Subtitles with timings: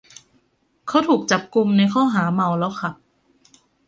[0.87, 2.95] เขาถูกจับกุมในข้อหาเมาแล้วขับ